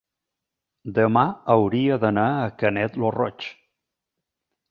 Demà 0.95 1.25
hauria 1.55 1.99
d'anar 2.05 2.25
a 2.37 2.49
Canet 2.63 2.99
lo 3.03 3.11
Roig. 3.19 3.49